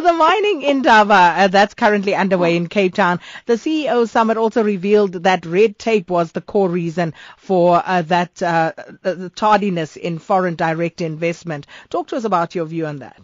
The 0.00 0.14
mining 0.14 0.62
indaba 0.62 1.34
uh, 1.36 1.48
that's 1.48 1.74
currently 1.74 2.14
underway 2.14 2.56
in 2.56 2.68
Cape 2.68 2.94
Town, 2.94 3.20
the 3.44 3.52
CEO 3.52 4.08
summit 4.08 4.38
also 4.38 4.64
revealed 4.64 5.12
that 5.24 5.44
red 5.44 5.78
tape 5.78 6.08
was 6.08 6.32
the 6.32 6.40
core 6.40 6.70
reason 6.70 7.12
for 7.36 7.82
uh, 7.84 8.00
that 8.02 8.42
uh, 8.42 8.72
tardiness 9.36 9.96
in 9.96 10.18
foreign 10.18 10.54
direct 10.54 11.02
investment. 11.02 11.66
Talk 11.90 12.08
to 12.08 12.16
us 12.16 12.24
about 12.24 12.54
your 12.54 12.64
view 12.64 12.86
on 12.86 13.00
that. 13.00 13.20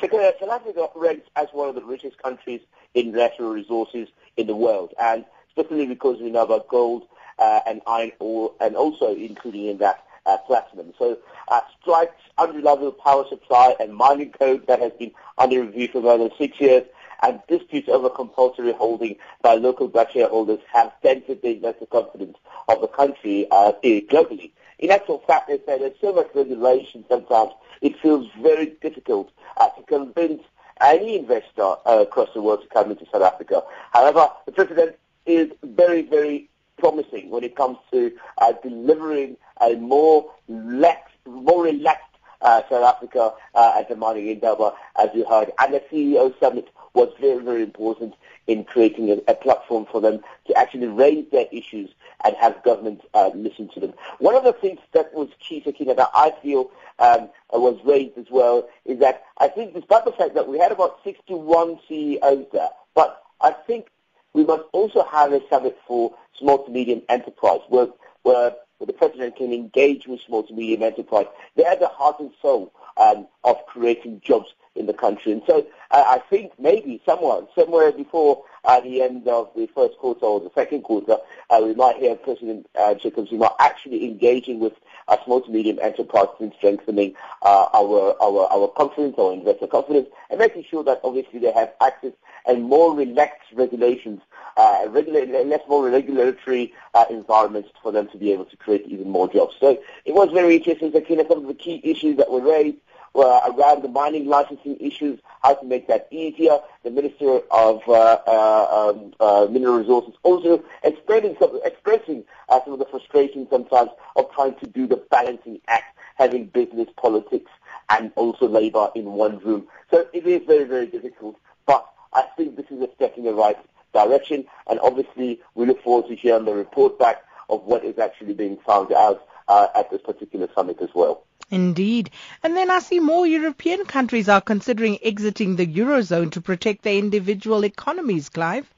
South 0.00 0.50
Africa 0.50 0.88
ranks 0.96 1.28
as 1.36 1.46
one 1.52 1.68
of 1.68 1.76
the 1.76 1.84
richest 1.84 2.20
countries 2.20 2.60
in 2.94 3.12
natural 3.12 3.52
resources 3.52 4.08
in 4.36 4.48
the 4.48 4.56
world, 4.56 4.92
and 5.00 5.24
especially 5.56 5.86
because 5.86 6.20
we 6.20 6.32
know 6.32 6.42
about 6.42 6.66
gold 6.66 7.06
uh, 7.38 7.60
and 7.68 7.82
iron 7.86 8.10
ore, 8.18 8.52
and 8.60 8.74
also 8.74 9.14
including 9.14 9.66
in 9.66 9.78
that 9.78 10.04
uh, 10.26 10.36
platinum. 10.46 10.92
So 10.98 11.18
uh, 11.48 11.60
strikes 11.80 12.20
unreliable 12.38 12.92
power 12.92 13.24
supply 13.28 13.74
and 13.80 13.94
mining 13.94 14.32
code 14.32 14.66
that 14.66 14.80
has 14.80 14.92
been 14.98 15.12
under 15.38 15.62
review 15.62 15.88
for 15.88 16.02
more 16.02 16.18
than 16.18 16.30
six 16.38 16.60
years 16.60 16.84
and 17.22 17.40
disputes 17.48 17.88
over 17.88 18.10
compulsory 18.10 18.72
holding 18.72 19.16
by 19.42 19.54
local 19.54 19.88
black 19.88 20.10
shareholders 20.10 20.58
have 20.72 20.92
dented 21.02 21.40
the 21.42 21.50
investor 21.50 21.86
confidence 21.86 22.36
of 22.68 22.80
the 22.80 22.88
country 22.88 23.46
uh, 23.50 23.72
globally. 23.82 24.50
In 24.78 24.90
actual 24.90 25.22
fact, 25.26 25.48
they 25.48 25.58
say 25.58 25.78
there's 25.78 25.94
so 26.00 26.12
much 26.12 26.28
regulation 26.34 27.04
sometimes 27.08 27.52
it 27.80 27.98
feels 28.00 28.28
very 28.40 28.66
difficult 28.80 29.30
uh, 29.56 29.68
to 29.70 29.82
convince 29.82 30.42
any 30.80 31.18
investor 31.18 31.74
uh, 31.86 32.00
across 32.00 32.28
the 32.34 32.42
world 32.42 32.62
to 32.62 32.68
come 32.68 32.90
into 32.90 33.04
South 33.12 33.22
Africa. 33.22 33.62
However, 33.92 34.28
the 34.46 34.52
president 34.52 34.96
is 35.26 35.50
very, 35.62 36.02
very 36.02 36.48
promising 36.82 37.30
when 37.30 37.44
it 37.44 37.54
comes 37.54 37.78
to 37.92 38.10
uh, 38.38 38.52
delivering 38.60 39.36
a 39.60 39.76
more 39.76 40.28
lax, 40.48 41.12
more 41.24 41.62
relaxed 41.62 42.02
uh, 42.40 42.60
South 42.68 42.82
Africa 42.82 43.32
uh, 43.54 43.74
at 43.78 43.88
the 43.88 43.94
mining 43.94 44.26
indaba, 44.26 44.72
as 45.00 45.08
you 45.14 45.24
heard. 45.24 45.52
And 45.60 45.74
the 45.74 45.82
CEO 45.92 46.36
summit 46.40 46.68
was 46.94 47.08
very, 47.20 47.40
very 47.40 47.62
important 47.62 48.14
in 48.48 48.64
creating 48.64 49.10
a, 49.10 49.30
a, 49.30 49.34
platform 49.36 49.86
for 49.92 50.00
them 50.00 50.18
to 50.48 50.58
actually 50.58 50.88
raise 50.88 51.24
their 51.30 51.46
issues 51.52 51.88
and 52.24 52.34
have 52.34 52.60
government 52.64 53.00
uh, 53.14 53.30
listen 53.32 53.68
to 53.68 53.78
them. 53.78 53.94
One 54.18 54.34
of 54.34 54.42
the 54.42 54.52
things 54.52 54.80
that 54.90 55.14
was 55.14 55.28
key, 55.38 55.62
Sakina, 55.64 55.94
that 55.94 56.10
I 56.12 56.32
feel 56.42 56.72
um, 56.98 57.30
was 57.52 57.78
raised 57.84 58.18
as 58.18 58.26
well 58.28 58.68
is 58.84 58.98
that 58.98 59.22
I 59.38 59.46
think 59.46 59.74
despite 59.74 60.04
the 60.04 60.10
fact 60.10 60.34
that 60.34 60.48
we 60.48 60.58
had 60.58 60.72
about 60.72 60.98
61 61.04 61.78
CEOs 61.88 62.46
there, 62.52 62.70
but 62.96 63.22
I 63.40 63.52
think 63.52 63.86
we 64.34 64.44
must 64.44 64.64
also 64.72 65.04
have 65.04 65.32
a 65.32 65.40
summit 65.48 65.78
for 65.86 66.14
small 66.38 66.64
to 66.64 66.70
medium 66.70 67.02
enterprise 67.08 67.60
where, 67.68 67.88
where, 68.22 68.52
the 68.84 68.92
president 68.92 69.36
can 69.36 69.52
engage 69.52 70.08
with 70.08 70.20
small 70.26 70.42
to 70.42 70.52
medium 70.52 70.82
enterprise. 70.82 71.26
They 71.54 71.64
are 71.64 71.76
the 71.76 71.86
heart 71.86 72.18
and 72.18 72.32
soul 72.42 72.72
um, 72.96 73.28
of 73.44 73.64
creating 73.66 74.22
jobs 74.24 74.48
in 74.74 74.86
the 74.86 74.92
country. 74.92 75.30
And 75.30 75.42
so 75.46 75.64
uh, 75.92 76.04
I 76.04 76.18
think 76.18 76.52
maybe 76.58 77.00
someone, 77.06 77.46
somewhere 77.54 77.92
before 77.92 78.42
uh, 78.64 78.80
the 78.80 79.02
end 79.02 79.26
of 79.28 79.50
the 79.56 79.66
first 79.74 79.96
quarter 79.98 80.24
or 80.24 80.40
the 80.40 80.50
second 80.54 80.82
quarter, 80.82 81.16
uh, 81.50 81.60
we 81.62 81.74
might 81.74 81.96
hear 81.96 82.14
President 82.14 82.66
uh, 82.78 82.94
Jacob 82.94 83.28
Zuma 83.28 83.50
actually 83.58 84.04
engaging 84.04 84.60
with 84.60 84.74
uh, 85.08 85.16
small 85.24 85.40
to 85.40 85.50
medium 85.50 85.78
enterprises 85.80 86.34
in 86.40 86.52
strengthening 86.58 87.14
uh, 87.42 87.66
our, 87.74 88.14
our, 88.22 88.52
our 88.52 88.68
confidence, 88.68 89.16
our 89.18 89.32
investor 89.32 89.66
confidence, 89.66 90.08
and 90.30 90.38
making 90.38 90.64
sure 90.64 90.84
that 90.84 91.00
obviously 91.04 91.38
they 91.38 91.52
have 91.52 91.72
access 91.80 92.12
and 92.46 92.64
more 92.64 92.94
relaxed 92.94 93.52
regulations, 93.54 94.20
uh, 94.56 94.84
regula- 94.88 95.44
less 95.44 95.60
more 95.68 95.88
regulatory 95.88 96.72
uh, 96.94 97.04
environments 97.10 97.70
for 97.82 97.92
them 97.92 98.08
to 98.08 98.18
be 98.18 98.32
able 98.32 98.44
to 98.44 98.56
create 98.56 98.84
even 98.86 99.08
more 99.08 99.28
jobs. 99.28 99.54
So 99.60 99.78
it 100.04 100.14
was 100.14 100.30
very 100.32 100.56
interesting, 100.56 100.92
Sakina, 100.92 101.24
some 101.28 101.38
of 101.38 101.46
the 101.46 101.54
key 101.54 101.80
issues 101.84 102.16
that 102.16 102.30
were 102.30 102.40
raised 102.40 102.78
around 103.20 103.82
the 103.82 103.88
mining 103.88 104.26
licensing 104.26 104.76
issues, 104.80 105.20
how 105.42 105.54
to 105.54 105.66
make 105.66 105.86
that 105.88 106.08
easier. 106.10 106.58
The 106.82 106.90
Minister 106.90 107.40
of 107.50 107.82
uh, 107.86 108.18
uh, 108.26 108.92
um, 108.94 109.14
uh, 109.20 109.46
Mineral 109.50 109.78
Resources 109.78 110.14
also 110.22 110.64
expressing 110.82 111.36
some, 111.38 111.60
expressing 111.64 112.24
some 112.48 112.72
of 112.72 112.78
the 112.78 112.86
frustration 112.86 113.46
sometimes 113.50 113.90
of 114.16 114.30
trying 114.32 114.54
to 114.56 114.66
do 114.66 114.86
the 114.86 114.96
balancing 115.10 115.60
act, 115.68 115.96
having 116.16 116.46
business, 116.46 116.88
politics, 116.96 117.50
and 117.90 118.12
also 118.16 118.48
labour 118.48 118.90
in 118.94 119.04
one 119.04 119.38
room. 119.40 119.66
So 119.90 120.06
it 120.12 120.26
is 120.26 120.42
very, 120.46 120.64
very 120.64 120.86
difficult. 120.86 121.36
But 121.66 121.86
I 122.12 122.22
think 122.36 122.56
this 122.56 122.66
is 122.70 122.80
a 122.82 122.88
step 122.94 123.16
in 123.16 123.24
the 123.24 123.34
right 123.34 123.56
direction, 123.92 124.46
and 124.68 124.80
obviously 124.80 125.40
we 125.54 125.66
look 125.66 125.82
forward 125.82 126.08
to 126.08 126.16
hearing 126.16 126.44
the 126.44 126.54
report 126.54 126.98
back 126.98 127.22
of 127.48 127.62
what 127.64 127.84
is 127.84 127.98
actually 127.98 128.34
being 128.34 128.56
found 128.66 128.92
out 128.92 129.26
uh, 129.48 129.68
at 129.74 129.90
this 129.90 130.00
particular 130.00 130.48
summit 130.54 130.78
as 130.80 130.88
well. 130.94 131.24
Indeed. 131.52 132.10
And 132.42 132.56
then 132.56 132.70
I 132.70 132.78
see 132.78 132.98
more 132.98 133.26
European 133.26 133.84
countries 133.84 134.26
are 134.26 134.40
considering 134.40 134.98
exiting 135.02 135.56
the 135.56 135.66
Eurozone 135.66 136.32
to 136.32 136.40
protect 136.40 136.82
their 136.82 136.96
individual 136.96 137.62
economies, 137.62 138.30
Clive. 138.30 138.72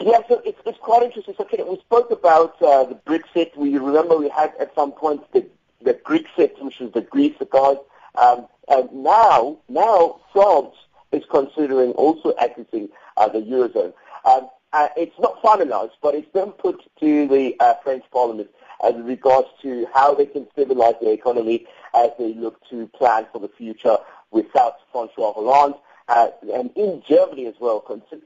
Yeah, 0.00 0.18
so 0.28 0.42
it's, 0.44 0.58
it's 0.66 0.78
quite 0.78 1.04
interesting. 1.04 1.34
So, 1.38 1.44
okay, 1.44 1.62
we 1.62 1.78
spoke 1.78 2.10
about 2.10 2.60
uh, 2.60 2.84
the 2.84 2.96
Brexit. 3.06 3.56
We 3.56 3.78
remember 3.78 4.16
we 4.16 4.28
had 4.28 4.52
at 4.58 4.74
some 4.74 4.90
point 4.90 5.22
the, 5.32 5.46
the 5.82 5.94
Grexit, 5.94 6.60
which 6.60 6.80
was 6.80 6.90
the 6.92 7.02
Greece 7.02 7.36
guys. 7.52 7.76
Um, 8.20 8.48
and 8.68 8.92
now, 8.92 9.58
now 9.68 10.20
France 10.32 10.74
is 11.12 11.22
considering 11.30 11.92
also 11.92 12.30
exiting 12.40 12.88
uh, 13.18 13.28
the 13.28 13.38
Eurozone. 13.38 13.92
Um, 14.24 14.48
uh, 14.72 14.88
it's 14.96 15.18
not 15.18 15.42
finalized, 15.42 15.92
but 16.02 16.14
it's 16.14 16.30
been 16.32 16.52
put 16.52 16.82
to 17.00 17.28
the 17.28 17.56
uh, 17.60 17.74
French 17.82 18.04
Parliament 18.12 18.50
as 18.82 18.94
regards 18.96 19.48
to 19.62 19.86
how 19.92 20.14
they 20.14 20.26
can 20.26 20.46
stabilize 20.52 20.94
their 21.00 21.12
economy 21.12 21.66
as 21.94 22.10
they 22.18 22.34
look 22.34 22.58
to 22.70 22.86
plan 22.88 23.26
for 23.32 23.40
the 23.40 23.48
future 23.48 23.98
without 24.30 24.76
François 24.94 25.34
Hollande. 25.34 25.74
Uh, 26.08 26.28
and 26.54 26.70
in 26.76 27.02
Germany 27.08 27.46
as 27.46 27.54
well, 27.60 27.80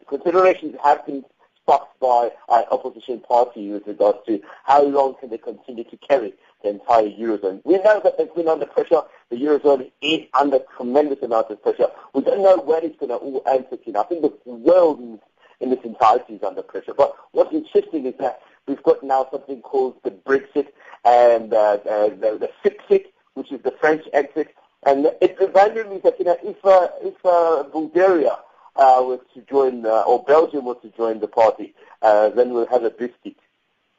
considerations 0.08 0.76
have 0.82 1.04
been 1.06 1.24
sparked 1.60 1.98
by 1.98 2.30
an 2.50 2.64
opposition 2.70 3.20
party 3.20 3.70
with 3.70 3.86
regards 3.86 4.18
to 4.26 4.40
how 4.64 4.82
long 4.82 5.14
can 5.18 5.30
they 5.30 5.38
continue 5.38 5.84
to 5.84 5.96
carry 5.96 6.34
the 6.62 6.70
entire 6.70 7.08
Eurozone. 7.08 7.60
We 7.64 7.78
know 7.78 8.00
that 8.04 8.16
they've 8.16 8.34
been 8.34 8.48
under 8.48 8.66
pressure. 8.66 9.02
The 9.30 9.36
Eurozone 9.36 9.90
is 10.00 10.26
under 10.34 10.60
tremendous 10.76 11.22
amount 11.22 11.50
of 11.50 11.62
pressure. 11.62 11.88
We 12.14 12.22
don't 12.22 12.42
know 12.42 12.58
when 12.58 12.84
it's 12.84 12.98
going 12.98 13.10
to 13.10 13.16
all 13.16 13.42
end. 13.46 13.66
I 13.70 14.02
think 14.04 14.22
the 14.22 14.32
world 14.44 15.20
in 15.64 15.72
its 15.72 15.84
entirety 15.84 16.34
is 16.34 16.42
under 16.42 16.62
pressure. 16.62 16.94
But 16.94 17.14
what's 17.32 17.52
interesting 17.52 18.06
is 18.06 18.14
that 18.20 18.40
we've 18.66 18.82
got 18.82 19.02
now 19.02 19.26
something 19.30 19.62
called 19.62 19.96
the 20.04 20.10
Brexit 20.10 20.68
and 21.04 21.52
uh, 21.52 21.78
uh, 21.88 22.08
the, 22.10 22.38
the 22.38 22.50
Frexit, 22.62 23.06
which 23.34 23.50
is 23.50 23.62
the 23.62 23.74
French 23.80 24.04
exit. 24.12 24.54
And 24.86 25.06
it 25.22 25.36
reminded 25.40 25.88
me 25.88 25.98
that 26.04 26.18
you 26.18 26.26
know, 26.26 26.36
if, 26.42 26.62
uh, 26.64 26.88
if 27.00 27.14
uh, 27.24 27.64
Bulgaria 27.72 28.36
uh, 28.76 29.00
was 29.00 29.20
to 29.34 29.40
join, 29.42 29.86
uh, 29.86 30.02
or 30.02 30.22
Belgium 30.24 30.66
was 30.66 30.76
to 30.82 30.90
join 30.90 31.20
the 31.20 31.28
party, 31.28 31.74
then 32.02 32.52
we'll 32.52 32.66
have 32.66 32.84
a 32.84 32.90
biscuit. 32.90 33.36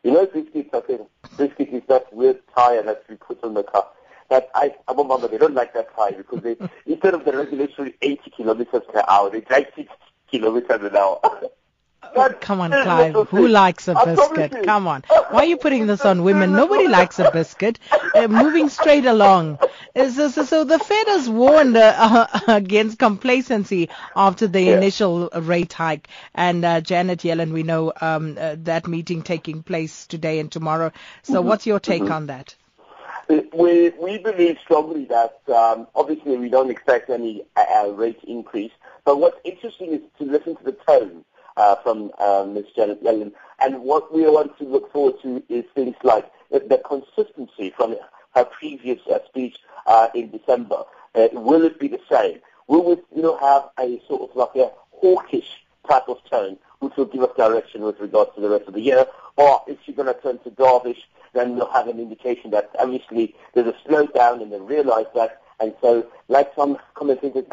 You 0.03 0.12
know 0.12 0.28
biscuits, 0.28 0.70
I 0.72 0.82
think. 0.82 1.02
Biscuit 1.36 1.70
is 1.70 1.82
that 1.88 2.14
weird 2.14 2.40
tire 2.56 2.84
that 2.84 3.03
we 3.09 3.16
put 3.16 3.44
on 3.44 3.56
the 3.56 3.64
car. 3.64 3.88
That 4.30 4.50
I, 4.53 4.76
I'm 4.88 5.00
a 5.00 5.03
mama, 5.03 5.28
they 5.28 5.40
don't 5.40 5.56
like 5.56 5.74
that 5.74 5.96
tire 5.96 6.14
because 6.18 6.42
they, 6.42 6.56
instead 6.86 7.16
of 7.16 7.26
the 7.26 7.36
regulatory 7.36 7.96
80 8.02 8.32
kilometers 8.38 8.84
per 8.92 9.03
hour, 9.08 9.32
they 9.32 9.42
drive 9.42 9.68
60 9.76 9.90
kilometers 10.40 10.84
an 10.84 10.96
hour. 10.96 11.19
Come 12.40 12.62
on, 12.62 12.72
Clive. 12.72 13.28
Who 13.29 13.47
likes 13.47 13.88
a 13.88 13.96
biscuit? 14.06 14.63
Come 14.63 14.88
on. 14.88 15.03
Why 15.29 15.41
are 15.41 15.46
you 15.46 15.57
putting 15.57 15.88
this 15.88 16.06
on 16.06 16.23
women? 16.23 16.53
Nobody 16.53 16.88
likes 16.88 17.19
a 17.19 17.29
biscuit. 17.31 17.79
Uh, 18.13 18.28
moving 18.28 18.69
straight 18.69 19.06
along. 19.06 19.59
So, 19.96 20.29
so, 20.29 20.44
so 20.44 20.63
the 20.63 20.79
Fed 20.79 21.07
has 21.07 21.29
warned 21.29 21.75
uh, 21.75 22.28
against 22.47 23.00
complacency 23.00 23.90
after 24.16 24.47
the 24.47 24.62
yeah. 24.62 24.78
initial 24.78 25.29
rate 25.29 25.73
hike. 25.73 26.07
And 26.34 26.63
uh, 26.63 26.81
Janet 26.81 27.19
Yellen, 27.19 27.52
we 27.52 27.63
know 27.63 27.91
um, 28.00 28.38
uh, 28.40 28.56
that 28.59 28.88
meeting 28.88 29.22
taking 29.22 29.63
place 29.63 30.07
today 30.07 30.40
and 30.40 30.52
tomorrow. 30.52 30.91
So 31.23 31.40
mm-hmm. 31.40 31.47
what's 31.50 31.66
your 31.66 31.79
take 31.79 32.03
mm-hmm. 32.03 32.13
on 32.13 32.28
that? 32.28 32.56
We, 33.28 33.90
we 33.90 34.19
believe 34.19 34.57
strongly 34.63 35.06
that 35.06 35.40
um, 35.53 35.88
obviously 35.96 36.38
we 36.38 36.50
don't 36.50 36.69
expect 36.69 37.09
any 37.09 37.44
uh, 37.56 37.90
rate 37.90 38.19
increase. 38.23 38.72
But 39.06 39.20
what's 39.20 39.40
interesting 39.44 39.94
is 39.94 40.02
to 40.18 40.26
listen 40.26 40.56
to 40.58 40.64
the 40.64 40.72
tone 40.88 41.24
uh, 41.58 41.76
from 41.78 42.12
uh, 42.18 42.46
Ms. 42.47 42.66
Janet 42.76 43.03
Yellen. 43.03 43.32
And 43.59 43.82
what 43.84 44.14
we 44.14 44.24
want 44.24 44.58
to 44.58 44.66
look 44.66 44.91
forward 44.91 45.22
to 45.22 45.44
is 45.47 45.64
things 45.74 45.96
like 46.03 46.29
the, 46.52 46.82
consistency 46.85 47.74
from 47.76 47.96
her 48.35 48.46
previous 48.46 49.00
uh, 49.08 49.20
speech 49.28 49.58
uh, 49.85 50.09
in 50.14 50.32
December. 50.32 50.84
Uh, 51.14 51.28
will 51.34 51.64
it 51.64 51.79
be 51.79 51.88
the 51.88 52.00
same? 52.12 52.40
Will 52.68 52.84
we 52.84 52.96
you 53.16 53.22
know, 53.22 53.38
have 53.38 53.70
a 53.79 54.02
sort 54.08 54.29
of 54.29 54.35
like 54.35 54.56
a 54.56 54.72
hawkish 54.91 55.66
type 55.88 56.08
of 56.08 56.18
tone, 56.29 56.58
which 56.79 56.96
will 56.97 57.06
give 57.06 57.22
us 57.22 57.29
direction 57.38 57.82
with 57.82 58.00
regards 58.00 58.32
to 58.35 58.41
the 58.41 58.50
rest 58.50 58.68
of 58.68 58.74
the 58.74 58.82
year? 58.82 59.06
Or 59.38 59.62
is 59.68 59.78
she 59.85 59.94
going 59.94 60.14
to 60.14 60.20
turn 60.22 60.40
to 60.40 60.50
dovish? 60.52 61.03
Then 61.34 61.56
we'll 61.56 61.72
have 61.72 61.88
an 61.88 62.00
indication 62.00 62.52
that 62.52 62.72
obviously 62.79 63.35
there's 63.53 63.68
a 63.68 63.90
slowdown 63.90 64.41
and 64.41 64.52
they 64.52 64.59
realize 64.59 65.06
that. 65.16 65.41
And 65.59 65.74
so, 65.82 66.06
like 66.28 66.52
some 66.56 66.78
commentators, 66.96 67.46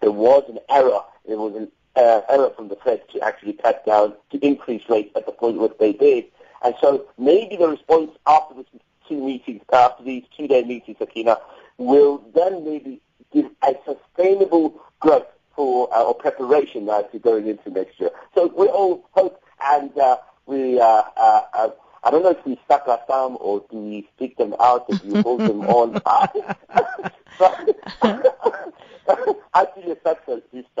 there 0.00 0.10
was 0.10 0.44
an 0.48 0.58
error. 0.68 1.00
There 1.26 1.38
was 1.38 1.54
an 1.54 1.70
uh, 1.96 2.22
error 2.28 2.50
from 2.56 2.68
the 2.68 2.76
Fed 2.76 3.02
to 3.10 3.20
actually 3.20 3.54
cut 3.54 3.84
down, 3.84 4.14
to 4.30 4.38
increase 4.46 4.82
rates 4.88 5.12
at 5.16 5.26
the 5.26 5.32
point 5.32 5.58
where 5.58 5.70
they 5.78 5.92
did. 5.92 6.26
And 6.62 6.74
so 6.80 7.06
maybe 7.18 7.56
the 7.56 7.68
response 7.68 8.10
after 8.26 8.54
these 8.54 8.80
two 9.08 9.24
meetings, 9.24 9.62
after 9.72 10.04
these 10.04 10.24
two-day 10.36 10.62
meetings, 10.64 10.98
Sakina, 10.98 11.38
will 11.78 12.22
then 12.34 12.64
maybe 12.64 13.00
give 13.32 13.50
a 13.62 13.74
sustainable 13.84 14.80
growth 15.00 15.26
for 15.56 15.94
uh, 15.94 16.02
or 16.02 16.14
preparation 16.14 16.88
uh, 16.88 17.02
to 17.02 17.18
going 17.18 17.46
into 17.46 17.70
next 17.70 17.98
year. 18.00 18.10
So 18.34 18.52
we 18.56 18.66
all 18.66 19.08
hope 19.12 19.42
and 19.62 19.96
uh, 19.98 20.18
we. 20.46 20.80
Uh, 20.80 21.02
uh, 21.16 21.42
uh, 21.52 21.70
I 22.02 22.10
don't 22.10 22.22
know 22.22 22.30
if 22.30 22.46
we 22.46 22.58
stuck 22.64 22.88
our 22.88 22.98
thumb 23.06 23.36
or 23.40 23.62
do 23.70 23.76
we 23.76 24.08
stick 24.16 24.38
them 24.38 24.54
out 24.58 24.88
and 24.88 25.02
you 25.04 25.20
hold 25.20 25.40
them 25.40 25.60
on. 25.60 26.00
Feel 28.00 28.34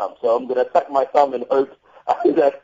thumb. 0.00 0.14
So 0.20 0.36
I'm 0.36 0.46
going 0.46 0.64
to 0.64 0.70
suck 0.72 0.90
my 0.90 1.04
thumb 1.06 1.34
and 1.34 1.44
hope 1.50 1.76
that 2.24 2.62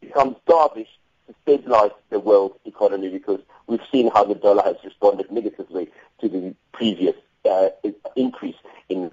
it 0.00 0.08
becomes 0.08 0.36
dovish 0.48 0.88
to 1.26 1.34
stabilize 1.42 1.90
the 2.10 2.20
world 2.20 2.58
economy 2.64 3.08
because 3.08 3.40
we've 3.66 3.80
seen 3.90 4.10
how 4.12 4.24
the 4.24 4.34
dollar 4.34 4.62
has 4.62 4.76
responded 4.84 5.30
negatively 5.30 5.88
to 6.20 6.28
the 6.28 6.54
previous 6.72 7.14
uh, 7.48 7.68
increase 8.16 8.56
in 8.88 9.10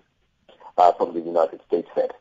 uh, 0.77 0.93
from 0.93 1.13
the 1.13 1.19
United 1.19 1.59
States 1.67 1.89
Fed. 1.93 2.11